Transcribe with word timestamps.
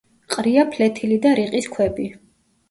ყრია 0.35 0.63
ფლეთილი 0.71 1.19
და 1.27 1.35
რიყის 1.41 1.69
ქვები. 1.77 2.09